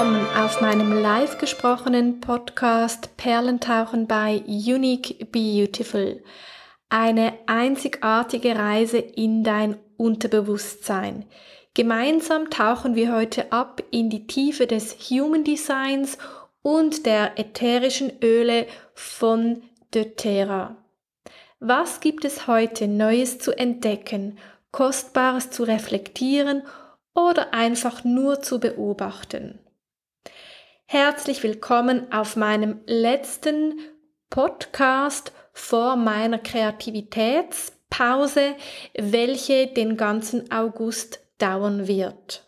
[0.00, 6.24] willkommen auf meinem live gesprochenen Podcast Perlentauchen bei Unique Beautiful.
[6.88, 11.26] Eine einzigartige Reise in dein Unterbewusstsein.
[11.74, 16.16] Gemeinsam tauchen wir heute ab in die Tiefe des Human Designs
[16.62, 20.78] und der ätherischen Öle von doTERRA.
[21.58, 24.38] Was gibt es heute Neues zu entdecken,
[24.70, 26.62] Kostbares zu reflektieren
[27.14, 29.59] oder einfach nur zu beobachten?
[30.92, 33.78] Herzlich willkommen auf meinem letzten
[34.28, 38.56] Podcast vor meiner Kreativitätspause,
[38.98, 42.44] welche den ganzen August dauern wird.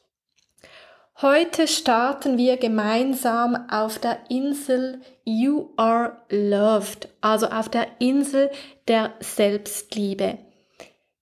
[1.20, 8.50] Heute starten wir gemeinsam auf der Insel You Are Loved, also auf der Insel
[8.88, 10.38] der Selbstliebe.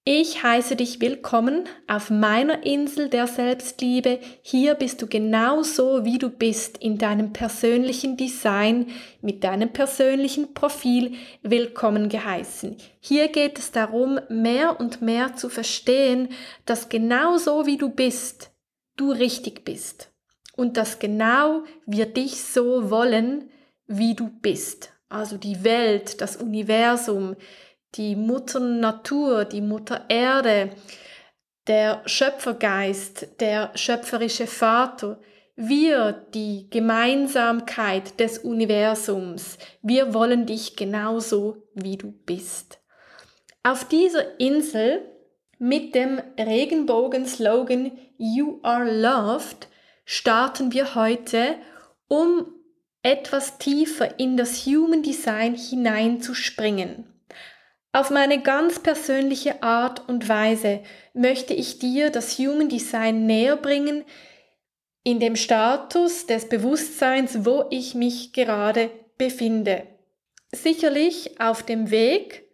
[0.04, 4.18] Ich heiße dich willkommen auf meiner Insel der Selbstliebe.
[4.40, 8.86] Hier bist du genauso, wie du bist, in deinem persönlichen Design,
[9.20, 12.78] mit deinem persönlichen Profil willkommen geheißen.
[12.98, 16.30] Hier geht es darum, mehr und mehr zu verstehen,
[16.64, 18.52] dass genauso wie du bist,
[18.96, 20.10] du richtig bist
[20.56, 23.50] und dass genau wir dich so wollen,
[23.86, 24.94] wie du bist.
[25.10, 27.36] Also die Welt, das Universum,
[27.94, 30.70] die Mutter Natur, die Mutter Erde,
[31.66, 35.20] der Schöpfergeist, der schöpferische Vater,
[35.56, 42.80] wir, die Gemeinsamkeit des Universums, wir wollen dich genauso, wie du bist.
[43.62, 45.02] Auf dieser Insel
[45.58, 49.68] mit dem Regenbogen-Slogan You are loved
[50.06, 51.56] starten wir heute,
[52.08, 52.46] um
[53.02, 57.04] etwas tiefer in das Human Design hineinzuspringen.
[57.92, 60.80] Auf meine ganz persönliche Art und Weise
[61.12, 64.04] möchte ich dir das Human Design näher bringen
[65.02, 69.86] in dem Status des Bewusstseins, wo ich mich gerade befinde.
[70.52, 72.44] Sicherlich auf dem Weg,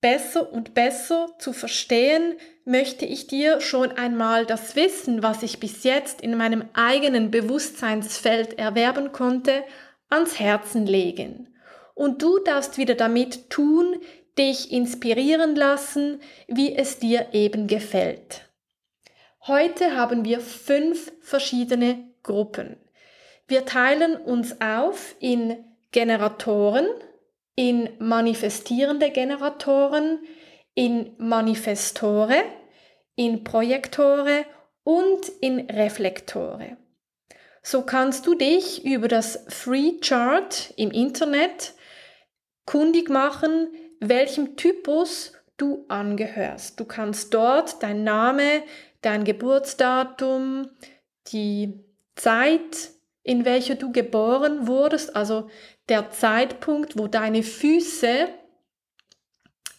[0.00, 2.34] besser und besser zu verstehen,
[2.64, 8.58] möchte ich dir schon einmal das Wissen, was ich bis jetzt in meinem eigenen Bewusstseinsfeld
[8.58, 9.64] erwerben konnte,
[10.10, 11.48] ans Herzen legen.
[11.94, 14.00] Und du darfst wieder damit tun,
[14.38, 18.48] dich inspirieren lassen, wie es dir eben gefällt.
[19.46, 22.76] Heute haben wir fünf verschiedene Gruppen.
[23.46, 25.62] Wir teilen uns auf in
[25.92, 26.86] Generatoren,
[27.54, 30.20] in manifestierende Generatoren,
[30.74, 32.42] in Manifestore,
[33.16, 34.44] in Projektore
[34.82, 36.76] und in Reflektore.
[37.62, 41.74] So kannst du dich über das Free Chart im Internet
[42.66, 43.68] kundig machen,
[44.08, 46.78] welchem Typus du angehörst.
[46.80, 48.62] Du kannst dort dein Name,
[49.02, 50.68] dein Geburtsdatum,
[51.28, 51.84] die
[52.16, 52.90] Zeit,
[53.22, 55.48] in welcher du geboren wurdest, also
[55.88, 58.28] der Zeitpunkt, wo deine Füße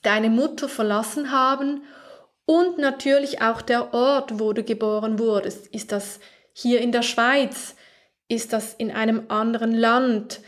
[0.06, 1.84] deine Mutter verlassen haben
[2.46, 5.68] und natürlich auch der Ort, wo du geboren wurdest.
[5.68, 6.20] Ist das
[6.54, 7.76] hier in der Schweiz?
[8.28, 10.42] Ist das in einem anderen Land?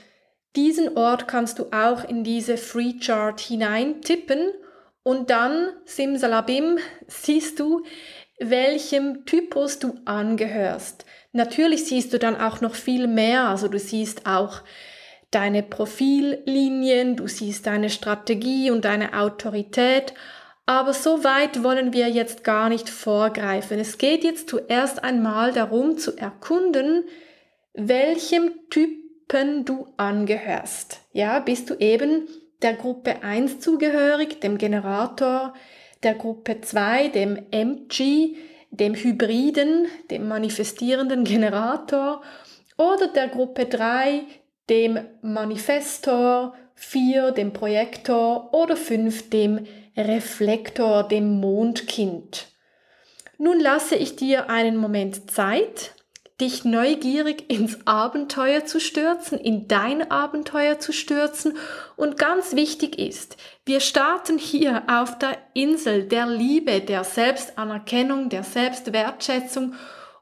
[0.55, 4.51] Diesen Ort kannst du auch in diese Free Chart hineintippen
[5.03, 7.83] und dann, simsalabim, siehst du,
[8.39, 11.05] welchem Typus du angehörst.
[11.31, 14.61] Natürlich siehst du dann auch noch viel mehr, also du siehst auch
[15.31, 20.13] deine Profillinien, du siehst deine Strategie und deine Autorität.
[20.65, 23.79] Aber so weit wollen wir jetzt gar nicht vorgreifen.
[23.79, 27.05] Es geht jetzt zuerst einmal darum zu erkunden,
[27.73, 28.51] welchem
[29.27, 31.01] Typen du angehörst.
[31.11, 32.27] Ja, bist du eben
[32.61, 35.53] der Gruppe 1 zugehörig, dem Generator,
[36.03, 38.35] der Gruppe 2, dem MG,
[38.71, 42.21] dem Hybriden, dem manifestierenden Generator
[42.77, 44.21] oder der Gruppe 3,
[44.69, 49.65] dem Manifestor, 4 dem Projektor oder 5 dem
[49.97, 52.47] Reflektor, dem Mondkind.
[53.39, 55.95] Nun lasse ich dir einen Moment Zeit,
[56.39, 61.57] dich neugierig ins Abenteuer zu stürzen, in dein Abenteuer zu stürzen.
[61.95, 68.43] Und ganz wichtig ist, wir starten hier auf der Insel der Liebe, der Selbstanerkennung, der
[68.43, 69.73] Selbstwertschätzung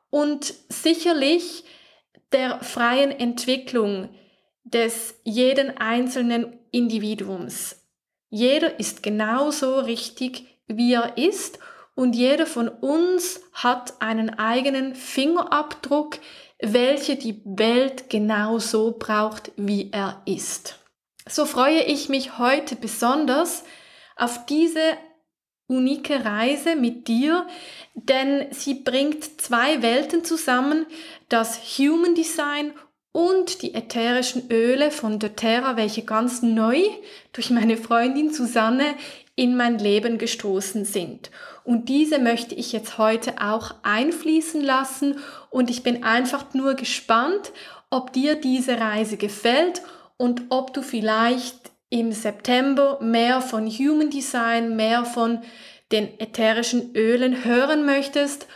[0.10, 1.66] und sicherlich
[2.32, 4.10] der freien Entwicklung
[4.64, 7.82] des jeden einzelnen Individuums.
[8.30, 11.60] Jeder ist genauso richtig, wie er ist
[11.96, 16.20] und jeder von uns hat einen eigenen Fingerabdruck,
[16.62, 20.78] welche die Welt genauso braucht, wie er ist.
[21.28, 23.64] So freue ich mich heute besonders
[24.16, 24.98] auf diese
[25.68, 27.48] unique Reise mit dir,
[27.96, 30.86] denn sie bringt zwei Welten zusammen,
[31.30, 32.74] das Human Design
[33.12, 36.82] und die ätherischen Öle von doTERRA, welche ganz neu
[37.34, 38.96] durch meine Freundin Susanne
[39.36, 41.30] in mein Leben gestoßen sind.
[41.64, 45.18] Und diese möchte ich jetzt heute auch einfließen lassen
[45.50, 47.52] und ich bin einfach nur gespannt,
[47.90, 49.82] ob dir diese Reise gefällt
[50.18, 51.56] und ob du vielleicht
[51.90, 55.40] im September mehr von Human Design, mehr von
[55.92, 58.48] den ätherischen Ölen hören möchtest,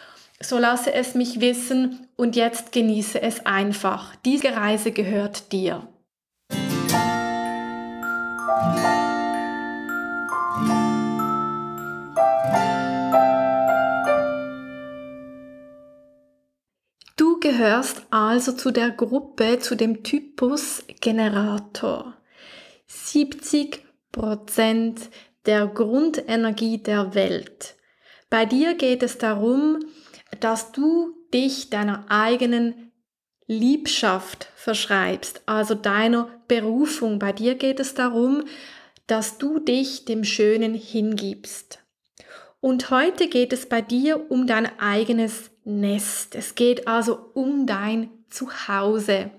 [0.42, 4.16] so lasse es mich wissen und jetzt genieße es einfach.
[4.26, 5.88] Diese Reise gehört dir.
[17.50, 22.14] Gehörst also zu der Gruppe, zu dem Typus Generator.
[22.88, 23.80] 70%
[25.48, 27.76] der Grundenergie der Welt.
[28.30, 29.80] Bei dir geht es darum,
[30.40, 32.92] dass du dich deiner eigenen
[33.48, 37.18] Liebschaft verschreibst, also deiner Berufung.
[37.18, 38.44] Bei dir geht es darum,
[39.08, 41.80] dass du dich dem Schönen hingibst.
[42.62, 46.36] Und heute geht es bei dir um dein eigenes Nest.
[46.36, 49.32] Es geht also um dein Zuhause.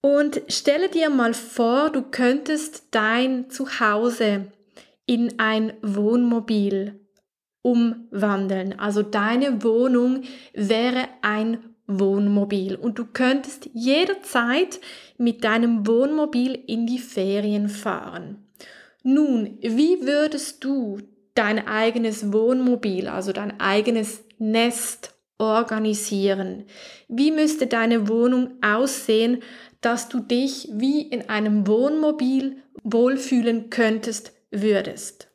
[0.00, 4.52] Und stelle dir mal vor, du könntest dein Zuhause
[5.06, 7.00] in ein Wohnmobil
[7.62, 8.78] umwandeln.
[8.78, 10.22] Also deine Wohnung
[10.54, 14.80] wäre ein Wohnmobil und du könntest jederzeit
[15.18, 18.44] mit deinem Wohnmobil in die Ferien fahren.
[19.04, 20.98] Nun, wie würdest du
[21.36, 26.64] dein eigenes Wohnmobil, also dein eigenes Nest organisieren?
[27.08, 29.42] Wie müsste deine Wohnung aussehen,
[29.80, 35.28] dass du dich wie in einem Wohnmobil wohlfühlen könntest, würdest.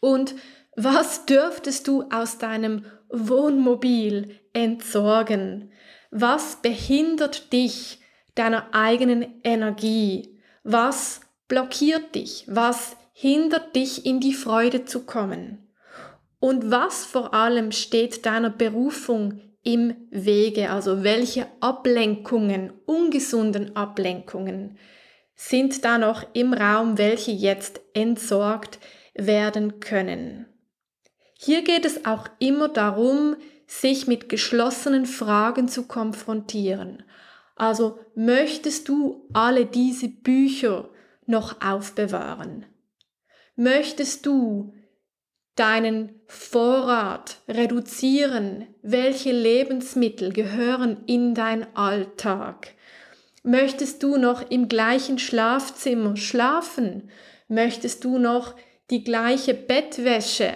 [0.00, 0.34] Und
[0.76, 5.72] was dürftest du aus deinem Wohnmobil entsorgen?
[6.10, 8.00] Was behindert dich
[8.34, 10.38] deiner eigenen Energie?
[10.62, 12.44] Was blockiert dich?
[12.46, 15.66] Was hindert dich in die Freude zu kommen?
[16.38, 24.78] Und was vor allem steht deiner Berufung im Wege, also welche Ablenkungen, ungesunden Ablenkungen
[25.34, 28.78] sind da noch im Raum, welche jetzt entsorgt
[29.14, 30.46] werden können.
[31.34, 33.34] Hier geht es auch immer darum,
[33.66, 37.02] sich mit geschlossenen Fragen zu konfrontieren.
[37.56, 40.88] Also möchtest du alle diese Bücher
[41.26, 42.64] noch aufbewahren?
[43.60, 44.72] Möchtest du
[45.56, 48.68] deinen Vorrat reduzieren?
[48.82, 52.68] Welche Lebensmittel gehören in dein Alltag?
[53.42, 57.10] Möchtest du noch im gleichen Schlafzimmer schlafen?
[57.48, 58.54] Möchtest du noch
[58.90, 60.52] die gleiche Bettwäsche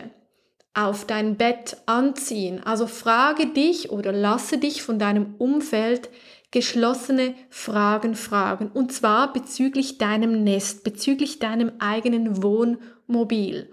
[0.72, 2.62] auf dein Bett anziehen?
[2.64, 6.08] Also frage dich oder lasse dich von deinem Umfeld
[6.52, 8.70] geschlossene Fragen fragen.
[8.72, 13.72] Und zwar bezüglich deinem Nest, bezüglich deinem eigenen Wohnmobil.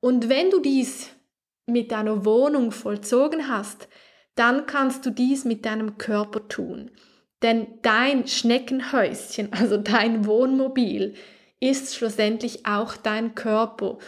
[0.00, 1.10] Und wenn du dies
[1.66, 3.88] mit deiner Wohnung vollzogen hast,
[4.34, 6.90] dann kannst du dies mit deinem Körper tun.
[7.42, 11.14] Denn dein Schneckenhäuschen, also dein Wohnmobil,
[11.58, 13.98] ist schlussendlich auch dein Körper.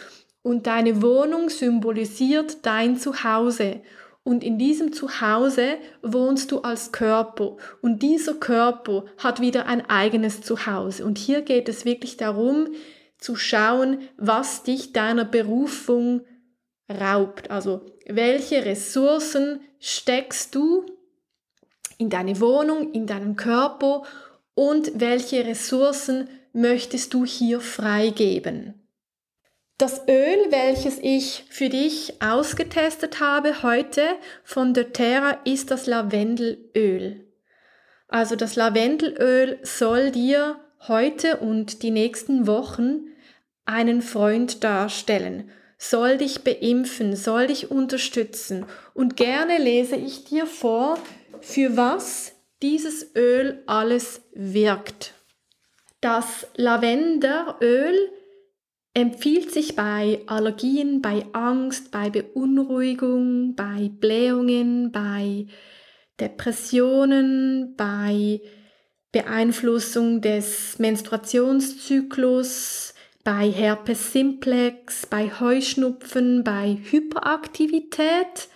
[0.41, 3.81] Und deine Wohnung symbolisiert dein Zuhause.
[4.23, 7.57] Und in diesem Zuhause wohnst du als Körper.
[7.81, 11.05] Und dieser Körper hat wieder ein eigenes Zuhause.
[11.05, 12.69] Und hier geht es wirklich darum,
[13.17, 16.21] zu schauen, was dich deiner Berufung
[16.89, 17.51] raubt.
[17.51, 20.85] Also welche Ressourcen steckst du
[21.97, 24.03] in deine Wohnung, in deinen Körper
[24.55, 28.82] und welche Ressourcen möchtest du hier freigeben.
[29.83, 34.01] Das Öl, welches ich für dich ausgetestet habe heute
[34.45, 37.27] von doTERRA, ist das Lavendelöl.
[38.07, 40.55] Also das Lavendelöl soll dir
[40.87, 43.07] heute und die nächsten Wochen
[43.65, 48.65] einen Freund darstellen, soll dich beimpfen, soll dich unterstützen.
[48.93, 50.97] Und gerne lese ich dir vor,
[51.41, 55.13] für was dieses Öl alles wirkt.
[55.99, 58.13] Das Lavenderöl
[58.93, 65.47] empfiehlt sich bei Allergien, bei Angst, bei Beunruhigung, bei Blähungen, bei
[66.19, 68.39] Depressionen, bei
[69.11, 78.49] Beeinflussung des Menstruationszyklus, bei Herpes simplex, bei Heuschnupfen, bei Hyperaktivität,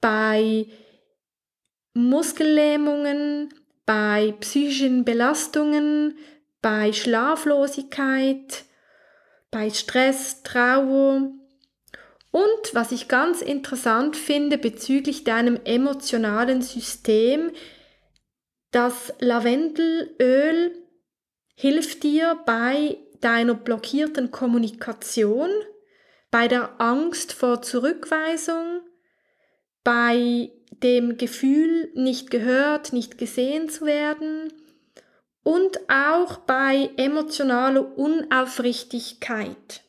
[0.00, 0.66] bei
[1.94, 3.54] Muskellähmungen,
[3.86, 6.18] bei psychischen Belastungen,
[6.60, 8.64] bei Schlaflosigkeit,
[9.52, 11.30] bei Stress, Trauer.
[12.32, 17.52] Und was ich ganz interessant finde bezüglich deinem emotionalen System,
[18.72, 20.76] das Lavendelöl
[21.54, 25.50] hilft dir bei deiner blockierten Kommunikation,
[26.30, 28.80] bei der Angst vor Zurückweisung,
[29.84, 30.50] bei
[30.82, 34.50] dem Gefühl, nicht gehört, nicht gesehen zu werden
[35.42, 39.82] und auch bei emotionaler Unaufrichtigkeit.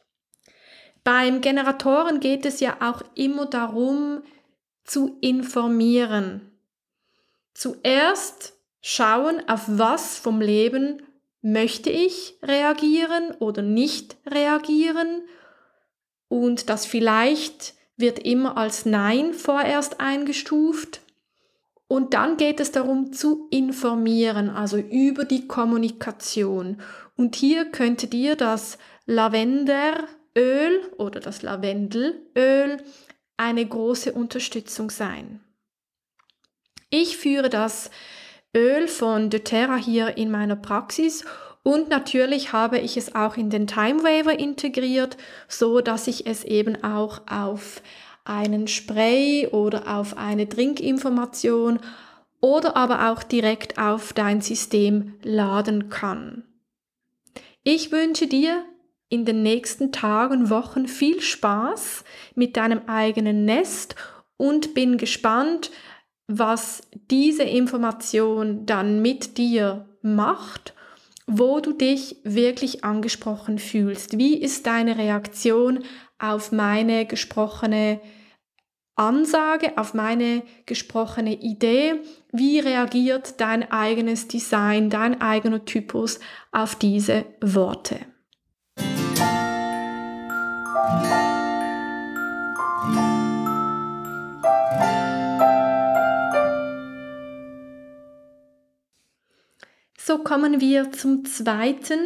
[1.04, 4.24] Beim Generatoren geht es ja auch immer darum,
[4.84, 6.52] zu informieren.
[7.54, 11.02] Zuerst schauen, auf was vom Leben
[11.42, 15.24] möchte ich reagieren oder nicht reagieren
[16.30, 21.02] und das vielleicht wird immer als Nein vorerst eingestuft.
[21.94, 26.82] Und dann geht es darum zu informieren, also über die Kommunikation.
[27.16, 30.08] Und hier könnte dir das Lavenderöl
[30.98, 32.78] oder das Lavendelöl
[33.38, 35.42] eine große Unterstützung sein.
[36.90, 37.92] Ich führe das
[38.58, 41.24] Öl von doTERRA hier in meiner Praxis
[41.62, 45.16] und natürlich habe ich es auch in den Time Waver integriert,
[45.48, 47.84] so dass ich es eben auch auf
[48.26, 51.80] einen Spray oder auf eine Trinkinformation
[52.42, 56.44] oder aber auch direkt auf dein System laden kann.
[57.64, 58.66] Ich wünsche dir
[59.10, 62.04] in den nächsten Tagen, Wochen viel Spaß
[62.36, 63.96] mit deinem eigenen Nest
[64.38, 65.72] und bin gespannt,
[66.28, 70.74] was diese Information dann mit dir macht
[71.28, 74.18] wo du dich wirklich angesprochen fühlst.
[74.18, 75.84] Wie ist deine Reaktion
[76.24, 78.00] auf meine gesprochene
[78.96, 81.96] Ansage, auf meine gesprochene Idee?
[82.32, 86.20] Wie reagiert dein eigenes Design, dein eigener Typus
[86.52, 87.98] auf diese Worte?
[99.98, 101.98] So kommen wir zum zweiten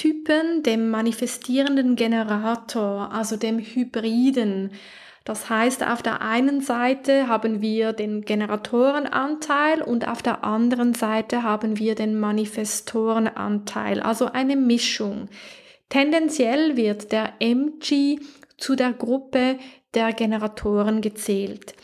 [0.00, 4.70] Typen, dem manifestierenden Generator, also dem Hybriden.
[5.24, 11.42] Das heißt, auf der einen Seite haben wir den Generatorenanteil und auf der anderen Seite
[11.42, 15.28] haben wir den Manifestorenanteil, also eine Mischung.
[15.90, 18.20] Tendenziell wird der MG
[18.56, 19.58] zu der Gruppe
[19.92, 21.74] der Generatoren gezählt.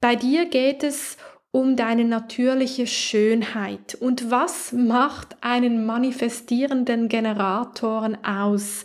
[0.00, 1.18] Bei dir geht es
[1.56, 3.94] um deine natürliche Schönheit.
[3.98, 8.84] Und was macht einen manifestierenden Generatoren aus?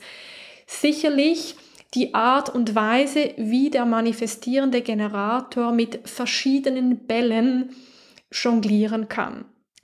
[0.67, 1.57] Sicherlich
[1.93, 7.75] die Art und Weise, wie der manifestierende Generator mit verschiedenen Bällen
[8.31, 9.43] jonglieren kann.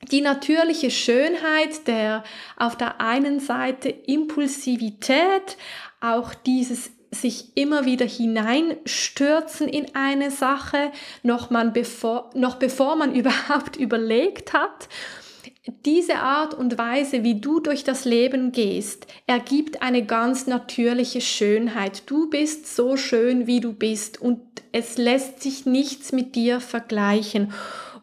[0.09, 2.23] Die natürliche Schönheit der
[2.55, 5.57] auf der einen Seite Impulsivität,
[5.99, 10.91] auch dieses sich immer wieder hineinstürzen in eine Sache,
[11.23, 14.89] noch, man bevor, noch bevor man überhaupt überlegt hat.
[15.85, 22.03] Diese Art und Weise, wie du durch das Leben gehst, ergibt eine ganz natürliche Schönheit.
[22.05, 24.39] Du bist so schön, wie du bist und
[24.71, 27.53] es lässt sich nichts mit dir vergleichen.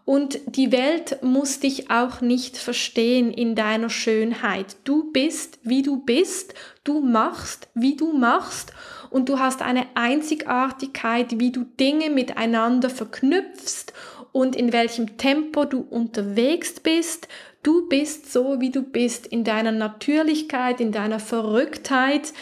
[0.05, 4.77] Und die Welt muss dich auch nicht verstehen in deiner Schönheit.
[4.85, 6.53] Du bist, wie du bist,
[6.85, 8.75] du machst, wie du machst
[9.09, 13.95] und du hast eine Einzigartigkeit, wie du Dinge miteinander verknüpfst
[14.33, 17.29] und in welchem Tempo du unterwegs bist.
[17.63, 22.35] Du bist so, wie du bist, in deiner Natürlichkeit, in deiner Verrücktheit,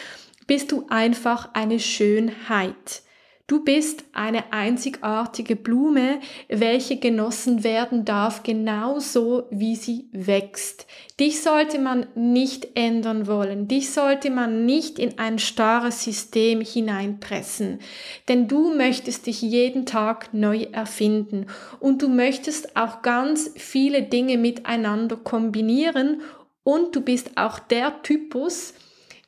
[0.47, 3.03] bist du einfach eine Schönheit.
[3.45, 10.87] Du bist eine einzigartige Blume, welche genossen werden darf, genauso wie sie wächst.
[11.19, 13.67] Dich sollte man nicht ändern wollen.
[13.67, 17.79] Dich sollte man nicht in ein starres System hineinpressen.
[18.29, 21.47] Denn du möchtest dich jeden Tag neu erfinden.
[21.81, 26.21] Und du möchtest auch ganz viele Dinge miteinander kombinieren.
[26.63, 28.73] Und du bist auch der Typus,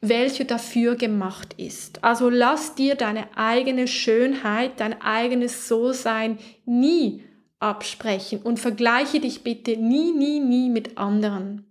[0.09, 2.03] welche dafür gemacht ist.
[2.03, 7.23] Also lass dir deine eigene Schönheit, dein eigenes So-Sein nie
[7.59, 11.65] absprechen und vergleiche dich bitte nie, nie, nie mit anderen.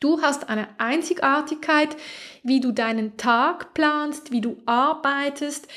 [0.00, 1.96] Du hast eine Einzigartigkeit,
[2.42, 5.68] wie du deinen Tag planst, wie du arbeitest,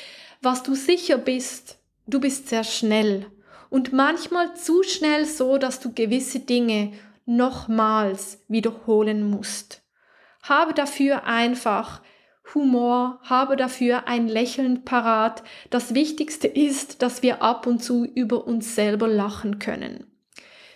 [0.42, 1.78] was du sicher bist.
[2.06, 3.26] Du bist sehr schnell
[3.70, 6.92] und manchmal zu schnell so, dass du gewisse Dinge
[7.24, 9.85] nochmals wiederholen musst.
[10.48, 12.00] Habe dafür einfach
[12.54, 15.42] Humor, habe dafür ein Lächeln parat.
[15.70, 20.06] Das Wichtigste ist, dass wir ab und zu über uns selber lachen können.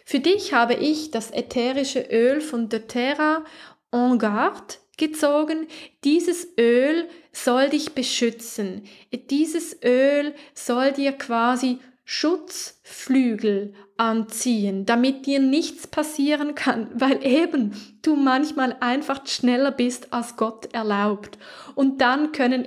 [0.04, 3.44] Für dich habe ich das ätherische Öl von doTERRA
[3.92, 5.68] En Garde gezogen.
[6.02, 8.82] Dieses Öl soll dich beschützen.
[9.30, 11.78] Dieses Öl soll dir quasi
[12.12, 20.34] Schutzflügel anziehen, damit dir nichts passieren kann, weil eben du manchmal einfach schneller bist, als
[20.34, 21.38] Gott erlaubt.
[21.76, 22.66] Und dann können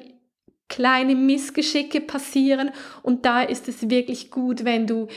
[0.70, 2.72] kleine Missgeschicke passieren
[3.02, 5.08] und da ist es wirklich gut, wenn du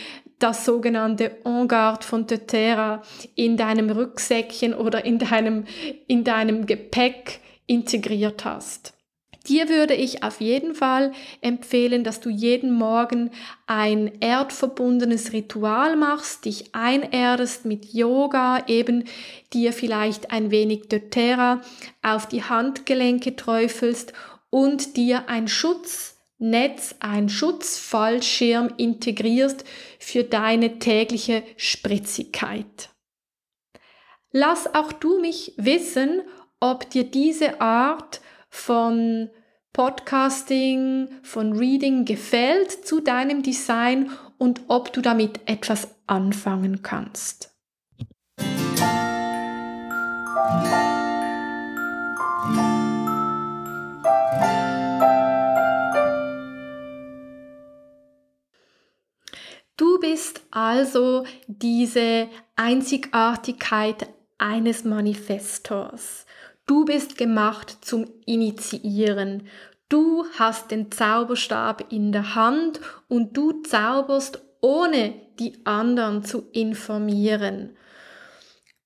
[0.40, 3.02] das sogenannte En garde von Terra
[3.36, 5.66] in deinem Rücksäckchen oder in deinem,
[6.08, 8.95] in deinem Gepäck integriert hast.
[9.48, 13.30] Dir würde ich auf jeden Fall empfehlen, dass du jeden Morgen
[13.66, 19.04] ein erdverbundenes Ritual machst, dich einerdest mit Yoga, eben
[19.52, 21.60] dir vielleicht ein wenig doTERRA
[22.02, 24.12] auf die Handgelenke träufelst
[24.50, 29.64] und dir ein Schutznetz, ein Schutzfallschirm integrierst
[30.00, 32.90] für deine tägliche Spritzigkeit.
[34.32, 36.22] Lass auch du mich wissen,
[36.58, 39.30] ob dir diese Art von
[39.72, 47.54] Podcasting, von Reading gefällt zu deinem Design und ob du damit etwas anfangen kannst.
[59.76, 66.24] Du bist also diese Einzigartigkeit eines Manifestors.
[66.66, 69.46] Du bist gemacht zum Initiieren.
[69.88, 77.76] Du hast den Zauberstab in der Hand und du zauberst ohne die anderen zu informieren.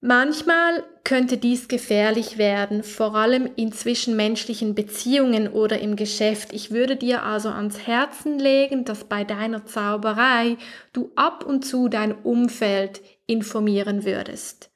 [0.02, 6.52] Manchmal könnte dies gefährlich werden, vor allem in zwischenmenschlichen Beziehungen oder im Geschäft.
[6.52, 10.56] Ich würde dir also ans Herzen legen, dass bei deiner Zauberei
[10.92, 14.69] du ab und zu dein Umfeld informieren würdest.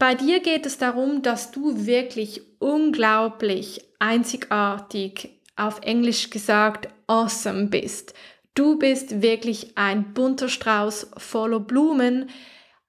[0.00, 8.14] Bei dir geht es darum, dass du wirklich unglaublich einzigartig, auf Englisch gesagt, awesome bist.
[8.54, 12.30] Du bist wirklich ein bunter Strauß voller Blumen,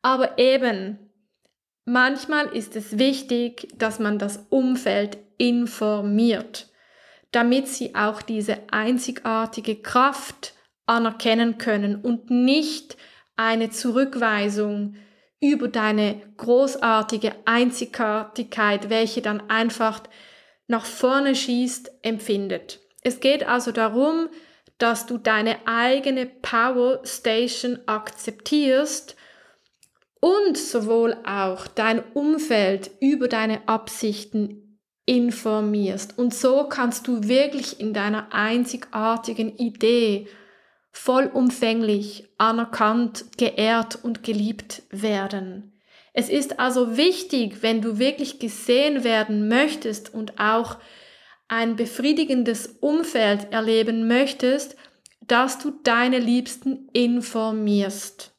[0.02, 1.00] aber eben,
[1.84, 6.72] manchmal ist es wichtig, dass man das Umfeld informiert,
[7.32, 10.54] damit sie auch diese einzigartige Kraft
[10.86, 12.96] anerkennen können und nicht
[13.36, 14.96] eine Zurückweisung
[15.42, 20.02] über deine großartige Einzigartigkeit, welche dann einfach
[20.68, 22.80] nach vorne schießt, empfindet.
[23.02, 24.30] Es geht also darum,
[24.78, 29.16] dass du deine eigene Power Station akzeptierst
[30.20, 36.18] und sowohl auch dein Umfeld über deine Absichten informierst.
[36.18, 40.28] Und so kannst du wirklich in deiner einzigartigen Idee
[40.92, 45.80] vollumfänglich anerkannt, geehrt und geliebt werden.
[46.14, 50.78] Es ist also wichtig, wenn du wirklich gesehen werden möchtest und auch
[51.48, 54.76] ein befriedigendes Umfeld erleben möchtest,
[55.22, 58.34] dass du deine Liebsten informierst.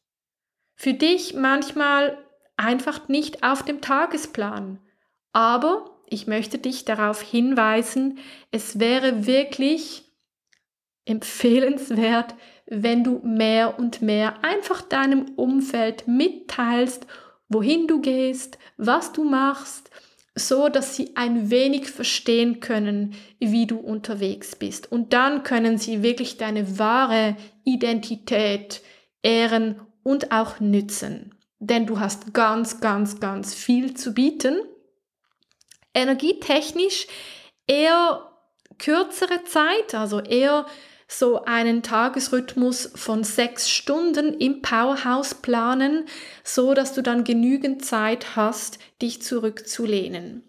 [0.75, 2.19] Für dich manchmal
[2.57, 4.79] einfach nicht auf dem Tagesplan.
[5.33, 8.19] Aber ich möchte dich darauf hinweisen,
[8.51, 10.12] es wäre wirklich
[11.05, 12.35] empfehlenswert,
[12.67, 17.07] wenn du mehr und mehr einfach deinem Umfeld mitteilst,
[17.49, 19.91] wohin du gehst, was du machst,
[20.35, 24.91] so dass sie ein wenig verstehen können, wie du unterwegs bist.
[24.91, 28.81] Und dann können sie wirklich deine wahre Identität
[29.23, 31.35] ehren und auch nützen.
[31.59, 34.61] Denn du hast ganz, ganz, ganz viel zu bieten.
[35.95, 37.07] Energietechnisch
[37.67, 38.33] eher
[38.79, 40.67] kürzere Zeit, also eher
[41.19, 46.07] so einen Tagesrhythmus von sechs Stunden im Powerhouse planen,
[46.43, 50.43] so dass du dann genügend Zeit hast, dich zurückzulehnen.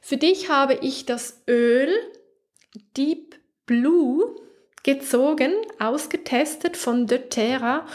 [0.00, 1.90] Für dich habe ich das Öl
[2.96, 4.34] Deep Blue
[4.82, 7.86] gezogen, ausgetestet von doTERRA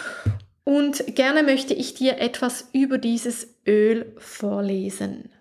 [0.64, 5.33] und gerne möchte ich dir etwas über dieses Öl vorlesen.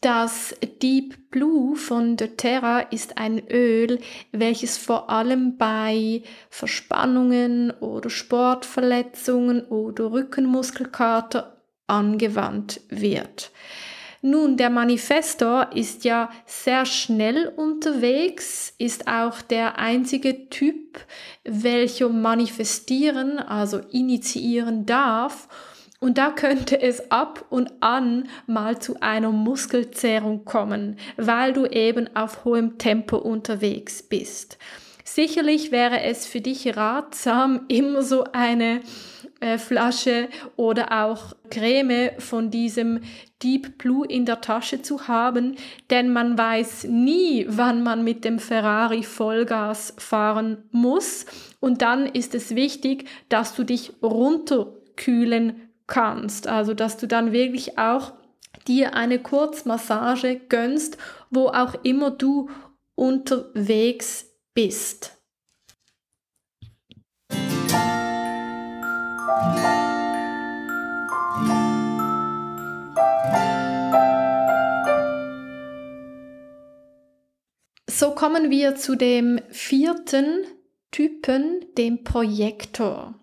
[0.00, 4.00] Das Deep Blue von doTERRA ist ein Öl,
[4.32, 13.50] welches vor allem bei Verspannungen oder Sportverletzungen oder Rückenmuskelkater angewandt wird.
[14.22, 20.98] Nun, der Manifestor ist ja sehr schnell unterwegs, ist auch der einzige Typ,
[21.44, 25.46] welcher manifestieren, also initiieren darf
[26.00, 32.14] und da könnte es ab und an mal zu einer Muskelzehrung kommen, weil du eben
[32.16, 34.58] auf hohem Tempo unterwegs bist.
[35.04, 38.80] Sicherlich wäre es für dich ratsam, immer so eine
[39.56, 43.00] Flasche oder auch Creme von diesem
[43.42, 45.56] Deep Blue in der Tasche zu haben,
[45.88, 51.24] denn man weiß nie, wann man mit dem Ferrari Vollgas fahren muss.
[51.58, 56.46] Und dann ist es wichtig, dass du dich runterkühlen kannst.
[56.46, 58.14] Also, dass du dann wirklich auch
[58.66, 60.96] dir eine Kurzmassage gönnst,
[61.28, 62.48] wo auch immer du
[62.94, 65.16] unterwegs bist.
[77.86, 80.46] So kommen wir zu dem vierten
[80.90, 83.14] Typen, dem Projektor.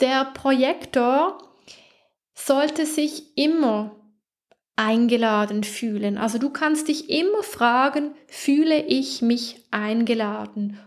[0.00, 1.49] Der Projektor
[2.46, 3.96] sollte sich immer
[4.76, 6.16] eingeladen fühlen.
[6.16, 10.78] Also du kannst dich immer fragen, fühle ich mich eingeladen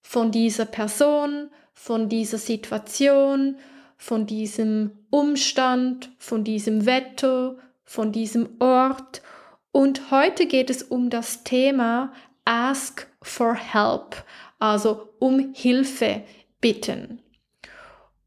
[0.00, 3.56] von dieser Person, von dieser Situation,
[3.96, 9.22] von diesem Umstand, von diesem Wetter, von diesem Ort.
[9.70, 12.12] Und heute geht es um das Thema
[12.44, 14.24] Ask for Help,
[14.58, 16.22] also um Hilfe
[16.60, 17.20] bitten.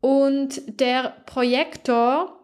[0.02, 2.35] Und der Projektor,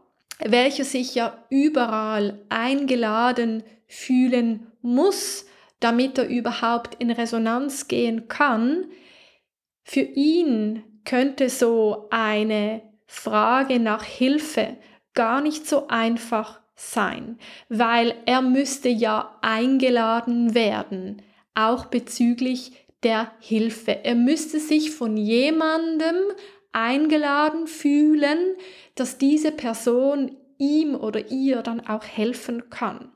[0.45, 5.45] welcher sich ja überall eingeladen fühlen muss,
[5.79, 8.85] damit er überhaupt in Resonanz gehen kann,
[9.83, 14.77] für ihn könnte so eine Frage nach Hilfe
[15.13, 17.37] gar nicht so einfach sein,
[17.69, 21.21] weil er müsste ja eingeladen werden,
[21.53, 22.71] auch bezüglich
[23.03, 24.05] der Hilfe.
[24.05, 26.15] Er müsste sich von jemandem
[26.71, 28.55] eingeladen fühlen,
[28.95, 33.11] dass diese Person ihm oder ihr dann auch helfen kann.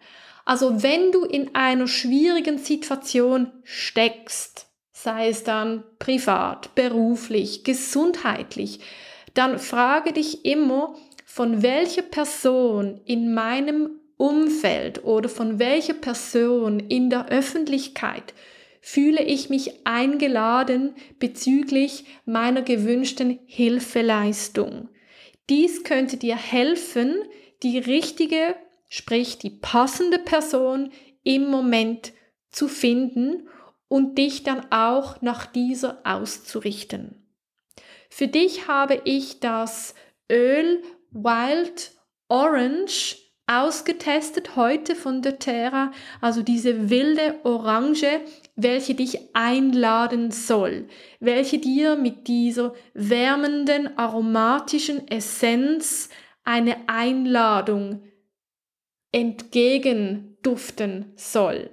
[0.45, 8.79] Also wenn du in einer schwierigen Situation steckst, sei es dann privat, beruflich, gesundheitlich,
[9.33, 17.09] dann frage dich immer, von welcher Person in meinem Umfeld oder von welcher Person in
[17.09, 18.33] der Öffentlichkeit
[18.85, 24.89] fühle ich mich eingeladen bezüglich meiner gewünschten Hilfeleistung.
[25.49, 27.15] Dies könnte dir helfen,
[27.63, 28.55] die richtige,
[28.87, 30.91] sprich die passende Person
[31.23, 32.13] im Moment
[32.51, 33.49] zu finden
[33.87, 37.27] und dich dann auch nach dieser auszurichten.
[38.11, 39.95] Für dich habe ich das
[40.31, 41.91] Öl Wild
[42.27, 43.15] Orange
[43.47, 48.21] ausgetestet heute von doTERRA, also diese wilde Orange,
[48.55, 50.87] welche dich einladen soll,
[51.19, 56.09] welche dir mit dieser wärmenden aromatischen Essenz
[56.43, 58.01] eine Einladung
[59.11, 61.69] entgegenduften soll.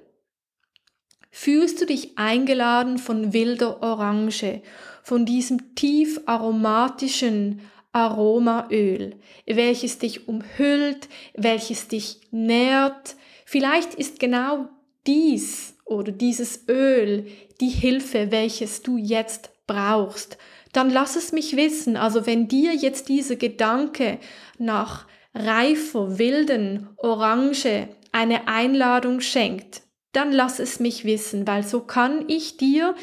[1.31, 4.61] Fühlst du dich eingeladen von wilder Orange,
[5.03, 9.17] von diesem tief aromatischen, Aromaöl,
[9.47, 13.17] welches dich umhüllt, welches dich nährt.
[13.45, 14.69] Vielleicht ist genau
[15.07, 17.27] dies oder dieses Öl
[17.61, 20.39] die Hilfe, welches du jetzt brauchst.
[20.73, 21.97] Dann lass es mich wissen.
[21.97, 24.19] Also wenn dir jetzt dieser Gedanke
[24.59, 32.29] nach reifer, wilden Orange eine Einladung schenkt, dann lass es mich wissen, weil so kann
[32.29, 32.95] ich dir,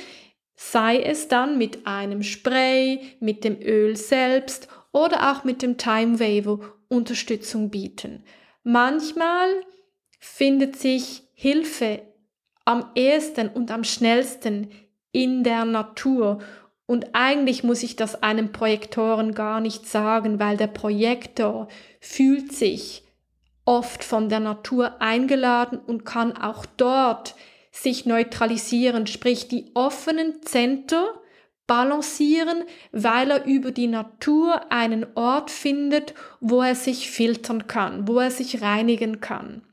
[0.55, 6.19] sei es dann mit einem Spray, mit dem Öl selbst oder auch mit dem Time
[6.19, 8.23] Waver Unterstützung bieten.
[8.63, 9.49] Manchmal
[10.19, 12.01] findet sich Hilfe
[12.69, 14.69] am ehesten und am schnellsten
[15.11, 16.37] in der Natur.
[16.85, 21.67] Und eigentlich muss ich das einem Projektoren gar nicht sagen, weil der Projektor
[21.99, 23.03] fühlt sich
[23.65, 27.33] oft von der Natur eingeladen und kann auch dort
[27.71, 31.05] sich neutralisieren, sprich die offenen Zentren
[31.65, 38.19] balancieren, weil er über die Natur einen Ort findet, wo er sich filtern kann, wo
[38.19, 39.63] er sich reinigen kann.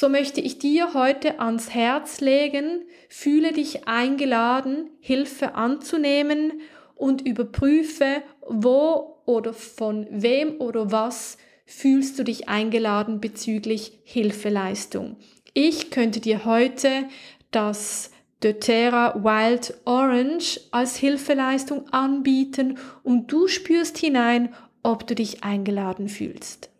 [0.00, 6.60] So möchte ich dir heute ans Herz legen, fühle dich eingeladen, Hilfe anzunehmen
[6.94, 15.16] und überprüfe, wo oder von wem oder was fühlst du dich eingeladen bezüglich Hilfeleistung.
[15.52, 17.08] Ich könnte dir heute
[17.50, 26.08] das doTERRA Wild Orange als Hilfeleistung anbieten und du spürst hinein, ob du dich eingeladen
[26.08, 26.70] fühlst.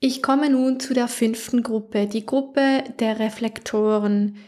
[0.00, 4.38] Ich komme nun zu der fünften Gruppe, die Gruppe der Reflektoren.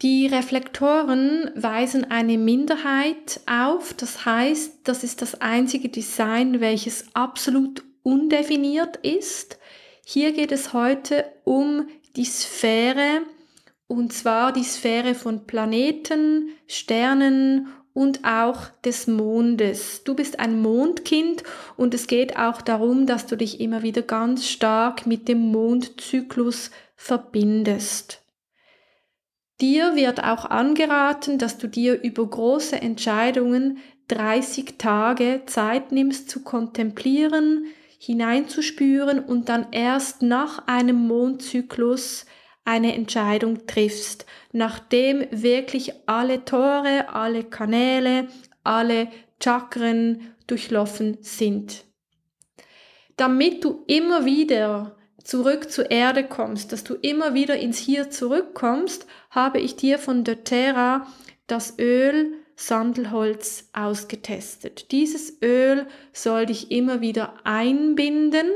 [0.00, 7.84] Die Reflektoren weisen eine Minderheit auf, das heißt, das ist das einzige Design, welches absolut
[8.02, 9.58] undefiniert ist.
[10.04, 13.22] Hier geht es heute um die Sphäre,
[13.92, 20.02] und zwar die Sphäre von Planeten, Sternen und auch des Mondes.
[20.02, 21.42] Du bist ein Mondkind
[21.76, 26.70] und es geht auch darum, dass du dich immer wieder ganz stark mit dem Mondzyklus
[26.96, 28.22] verbindest.
[29.60, 33.76] Dir wird auch angeraten, dass du dir über große Entscheidungen
[34.08, 37.66] 30 Tage Zeit nimmst zu kontemplieren,
[37.98, 42.24] hineinzuspüren und dann erst nach einem Mondzyklus
[42.64, 48.28] eine Entscheidung triffst, nachdem wirklich alle Tore, alle Kanäle,
[48.62, 49.08] alle
[49.42, 51.84] Chakren durchlaufen sind.
[53.16, 59.06] Damit du immer wieder zurück zur Erde kommst, dass du immer wieder ins Hier zurückkommst,
[59.30, 61.06] habe ich dir von doTERRA
[61.46, 64.92] das Öl Sandelholz ausgetestet.
[64.92, 68.46] Dieses Öl soll dich immer wieder einbinden,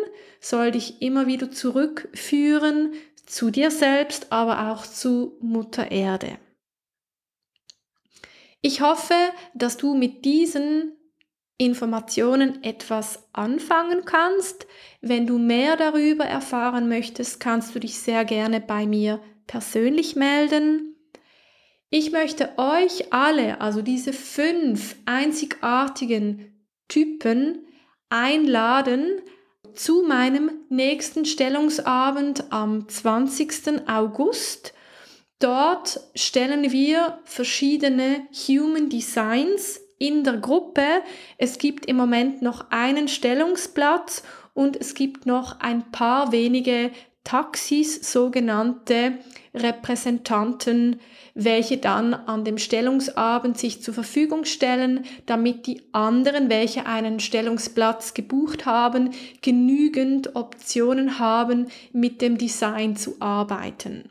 [0.41, 2.93] soll dich immer wieder zurückführen
[3.27, 6.39] zu dir selbst, aber auch zu Mutter Erde.
[8.63, 9.15] Ich hoffe,
[9.55, 10.97] dass du mit diesen
[11.59, 14.67] Informationen etwas anfangen kannst.
[15.01, 20.97] Wenn du mehr darüber erfahren möchtest, kannst du dich sehr gerne bei mir persönlich melden.
[21.89, 27.67] Ich möchte euch alle, also diese fünf einzigartigen Typen,
[28.09, 29.23] einladen,
[29.79, 33.89] zu meinem nächsten Stellungsabend am 20.
[33.89, 34.75] August.
[35.39, 40.87] Dort stellen wir verschiedene Human Designs in der Gruppe.
[41.39, 44.23] Es gibt im Moment noch einen Stellungsplatz
[44.55, 46.91] und es gibt noch ein paar wenige
[47.27, 49.19] Taxis, sogenannte
[49.53, 51.01] Repräsentanten,
[51.35, 58.15] welche dann an dem Stellungsabend sich zur Verfügung stellen, damit die anderen, welche einen Stellungsplatz
[58.15, 59.11] gebucht haben,
[59.43, 64.05] genügend Optionen haben, mit dem Design zu arbeiten.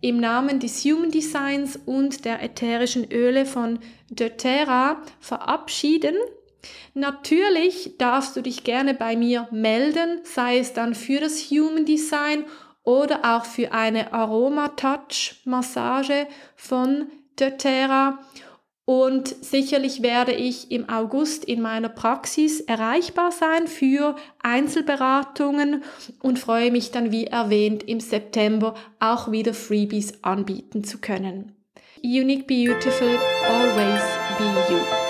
[0.00, 6.14] im Namen des Human Designs und der ätherischen Öle von doTERRA verabschieden.
[6.94, 12.44] Natürlich darfst du dich gerne bei mir melden, sei es dann für das Human Design
[12.84, 18.18] oder auch für eine Aroma Touch Massage von doTERRA
[18.88, 25.82] und sicherlich werde ich im August in meiner Praxis erreichbar sein für Einzelberatungen
[26.22, 31.52] und freue mich dann, wie erwähnt, im September auch wieder Freebies anbieten zu können.
[32.02, 34.00] Unique Beautiful, always
[34.38, 35.07] be you.